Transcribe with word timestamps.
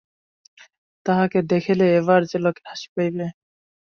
তাহাকে 1.05 1.39
দেখিলে 1.51 1.85
এবার 1.99 2.19
যে 2.29 2.37
লোকের 2.45 2.65
হাসি 2.69 2.87
পাইবে? 2.95 3.25